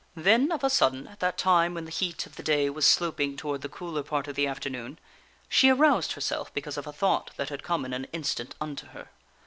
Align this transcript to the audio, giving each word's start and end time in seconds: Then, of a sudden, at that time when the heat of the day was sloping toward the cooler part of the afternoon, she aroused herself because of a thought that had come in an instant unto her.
Then, 0.15 0.51
of 0.51 0.63
a 0.63 0.69
sudden, 0.71 1.07
at 1.07 1.19
that 1.19 1.37
time 1.37 1.75
when 1.75 1.85
the 1.85 1.91
heat 1.91 2.25
of 2.25 2.35
the 2.35 2.41
day 2.41 2.71
was 2.71 2.87
sloping 2.87 3.37
toward 3.37 3.61
the 3.61 3.69
cooler 3.69 4.01
part 4.01 4.27
of 4.27 4.33
the 4.35 4.47
afternoon, 4.47 4.97
she 5.47 5.69
aroused 5.69 6.13
herself 6.13 6.51
because 6.55 6.75
of 6.75 6.87
a 6.87 6.91
thought 6.91 7.29
that 7.37 7.49
had 7.49 7.61
come 7.61 7.85
in 7.85 7.93
an 7.93 8.05
instant 8.11 8.55
unto 8.59 8.87
her. 8.87 9.09